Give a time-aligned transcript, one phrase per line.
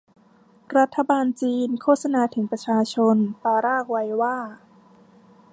[0.77, 4.37] รัฐบาลจีนโฆษณาถึงประชาชนปารากวัยว่า